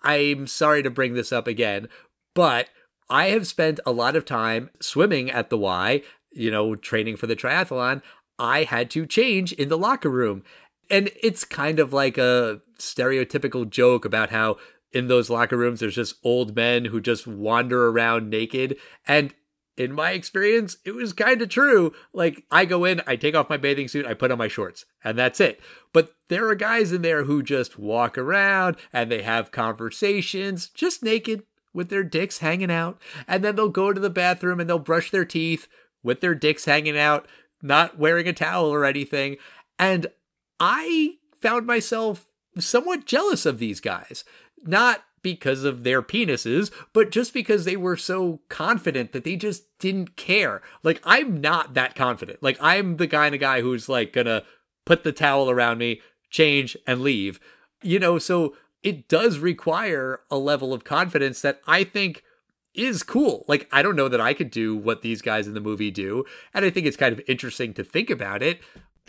[0.03, 1.89] I'm sorry to bring this up again,
[2.35, 2.69] but
[3.11, 7.27] I have spent a lot of time swimming at the Y, you know, training for
[7.27, 8.03] the triathlon.
[8.39, 10.45] I had to change in the locker room.
[10.89, 14.57] And it's kind of like a stereotypical joke about how
[14.93, 18.77] in those locker rooms there's just old men who just wander around naked.
[19.07, 19.35] And
[19.77, 21.93] in my experience, it was kind of true.
[22.13, 24.85] Like, I go in, I take off my bathing suit, I put on my shorts,
[25.03, 25.61] and that's it.
[25.93, 31.03] But there are guys in there who just walk around and they have conversations just
[31.03, 34.79] naked with their dicks hanging out, and then they'll go to the bathroom and they'll
[34.79, 35.69] brush their teeth
[36.03, 37.27] with their dicks hanging out,
[37.63, 39.37] not wearing a towel or anything.
[39.79, 40.07] And
[40.59, 42.27] I found myself
[42.59, 44.25] somewhat jealous of these guys.
[44.63, 49.65] Not because of their penises, but just because they were so confident that they just
[49.79, 50.63] didn't care.
[50.83, 52.43] Like, I'm not that confident.
[52.43, 54.45] Like, I'm the kind of guy who's like gonna
[54.87, 56.01] put the towel around me,
[56.31, 57.39] change, and leave.
[57.83, 62.23] You know, so it does require a level of confidence that I think
[62.75, 63.45] is cool.
[63.49, 66.25] Like, I don't know that I could do what these guys in the movie do.
[66.55, 68.61] And I think it's kind of interesting to think about it.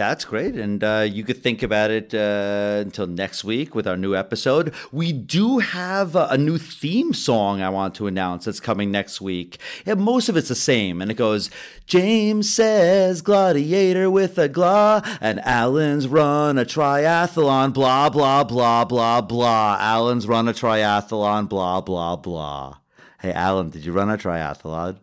[0.01, 0.55] That's great.
[0.55, 4.73] And uh, you could think about it uh, until next week with our new episode.
[4.91, 9.59] We do have a, new theme song I want to announce that's coming next week.
[9.85, 11.03] Most of it's the same.
[11.03, 11.51] And it goes
[11.85, 19.21] James says gladiator with a gla, and Alan's run a triathlon, blah, blah, blah, blah,
[19.21, 19.77] blah.
[19.79, 22.77] Alan's run a triathlon, blah, blah, blah.
[23.19, 24.97] Hey, Alan, did you run a triathlon?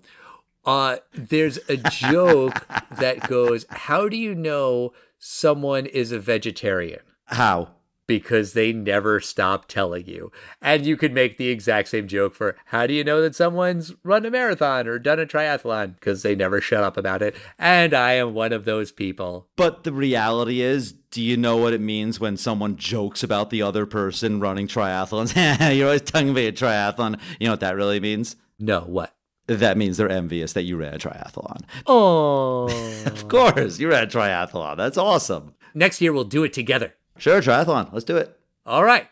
[0.65, 7.01] Uh, there's a joke that goes, How do you know someone is a vegetarian?
[7.27, 7.71] How?
[8.07, 10.33] Because they never stop telling you.
[10.63, 13.93] And you could make the exact same joke for how do you know that someone's
[14.03, 15.95] run a marathon or done a triathlon?
[15.97, 17.37] Because they never shut up about it.
[17.59, 19.49] And I am one of those people.
[19.57, 23.61] But the reality is, do you know what it means when someone jokes about the
[23.61, 25.35] other person running triathlons?
[25.77, 27.21] You're always telling me a triathlon.
[27.39, 28.37] You know what that really means?
[28.59, 29.15] No, what?
[29.49, 31.63] That means they're envious that you ran a triathlon.
[31.87, 32.69] Oh.
[33.07, 34.77] of course, you ran a triathlon.
[34.77, 35.55] That's awesome.
[35.75, 36.95] Next year, we'll do it together.
[37.17, 37.93] Sure, triathlon.
[37.93, 38.38] Let's do it.
[38.69, 39.09] All right.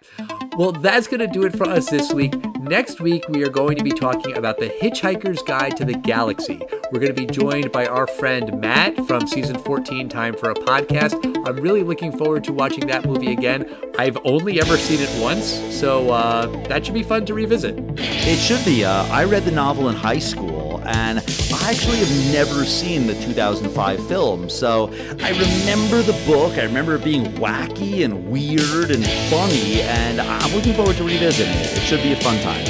[0.58, 2.34] Well, that's going to do it for us this week.
[2.60, 6.60] Next week, we are going to be talking about The Hitchhiker's Guide to the Galaxy.
[6.92, 10.54] We're going to be joined by our friend Matt from season 14, Time for a
[10.54, 11.14] Podcast.
[11.48, 13.74] I'm really looking forward to watching that movie again.
[13.98, 17.76] I've only ever seen it once, so uh, that should be fun to revisit.
[17.98, 18.84] It should be.
[18.84, 20.55] Uh, I read the novel in high school,
[20.86, 24.48] and I actually have never seen the 2005 film.
[24.48, 26.58] So I remember the book.
[26.58, 31.54] I remember it being wacky and weird and funny, and I'm looking forward to revisiting
[31.54, 31.76] it.
[31.76, 32.64] It should be a fun time.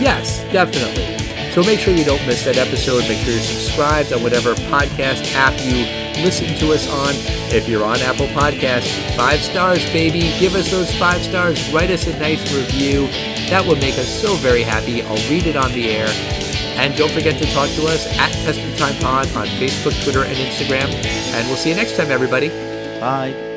[0.00, 1.18] Yes, definitely.
[1.52, 3.00] So make sure you don't miss that episode.
[3.08, 7.14] Make sure you're subscribed on whatever podcast app you listen to us on.
[7.50, 10.32] If you're on Apple Podcasts, five stars, baby.
[10.38, 11.72] Give us those five stars.
[11.72, 13.06] Write us a nice review.
[13.50, 15.02] That would make us so very happy.
[15.02, 16.47] I'll read it on the air.
[16.78, 20.36] And don't forget to talk to us at Testing Time Pod on Facebook, Twitter, and
[20.36, 20.92] Instagram.
[21.34, 22.48] And we'll see you next time, everybody.
[23.00, 23.47] Bye.